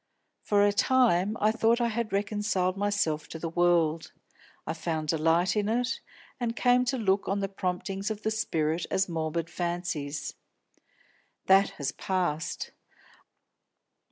For 0.41 0.65
a 0.65 0.73
time 0.73 1.37
I 1.39 1.51
thought 1.51 1.79
I 1.79 1.89
had 1.89 2.11
reconciled 2.11 2.75
myself 2.75 3.27
to 3.27 3.37
the 3.37 3.47
world; 3.49 4.11
I 4.65 4.73
found 4.73 5.09
delight 5.09 5.55
in 5.55 5.69
it, 5.69 5.99
and 6.39 6.55
came 6.55 6.85
to 6.85 6.97
look 6.97 7.27
on 7.27 7.39
the 7.39 7.47
promptings 7.47 8.09
of 8.09 8.23
the 8.23 8.31
spirit 8.31 8.87
as 8.89 9.07
morbid 9.07 9.47
fancies. 9.47 10.33
That 11.45 11.69
has 11.77 11.91
passed. 11.91 12.71